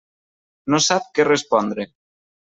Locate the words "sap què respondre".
0.85-1.87